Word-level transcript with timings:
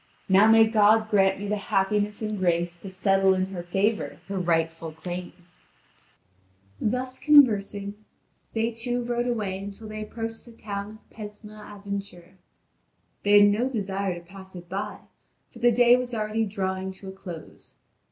Now 0.27 0.47
may 0.49 0.65
God 0.65 1.09
grant 1.09 1.39
me 1.39 1.47
the 1.47 1.57
happiness 1.57 2.23
and 2.23 2.39
grace 2.39 2.79
to 2.79 2.89
settle 2.89 3.35
in 3.35 3.45
her 3.53 3.61
favour 3.61 4.19
her 4.29 4.39
rightful 4.39 4.93
claim." 4.93 5.31
(Vv. 6.79 6.97
5107 7.05 7.93
5184.) 8.51 8.55
Thus 8.55 8.55
conversing, 8.55 8.55
they 8.55 8.71
two 8.71 9.03
rode 9.05 9.27
away 9.27 9.59
until 9.59 9.89
they 9.89 10.01
approached 10.01 10.45
the 10.45 10.53
town 10.53 10.89
of 11.05 11.09
Pesme 11.15 11.51
Avanture. 11.51 12.33
They 13.21 13.41
had 13.41 13.49
no 13.49 13.69
desire 13.69 14.15
to 14.15 14.25
pass 14.25 14.55
it 14.55 14.67
by, 14.67 15.01
for 15.51 15.59
the 15.59 15.71
day 15.71 15.95
was 15.95 16.15
already 16.15 16.45
drawing 16.45 16.91
to 16.93 17.07
a 17.07 17.11
close. 17.11 17.75